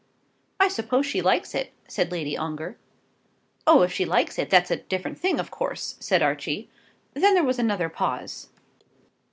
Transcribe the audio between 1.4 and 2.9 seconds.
it," said Lady Ongar.